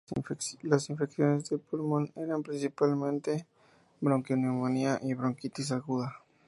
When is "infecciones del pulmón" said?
0.89-2.11